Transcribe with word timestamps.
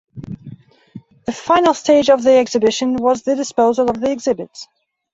The 1.27 1.31
final 1.31 1.75
stage 1.75 2.09
of 2.09 2.23
the 2.23 2.35
Exhibition 2.37 2.95
was 2.95 3.21
the 3.21 3.35
disposal 3.35 3.87
of 3.87 3.99
the 4.01 4.09
exhibits. 4.11 4.67